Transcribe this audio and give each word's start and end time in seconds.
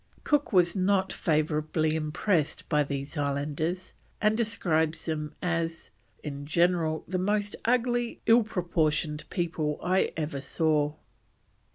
Cook 0.23 0.51
was 0.51 0.75
not 0.75 1.13
favourably 1.13 1.93
impressed 1.95 2.67
by 2.67 2.83
these 2.83 3.15
islanders, 3.15 3.93
and 4.19 4.35
describes 4.35 5.05
them 5.05 5.35
as 5.43 5.91
"in 6.23 6.47
general, 6.47 7.03
the 7.07 7.19
most 7.19 7.55
ugly 7.65 8.19
ill 8.25 8.41
proportioned 8.43 9.29
people 9.29 9.79
I 9.83 10.11
ever 10.17 10.41
saw." 10.41 10.95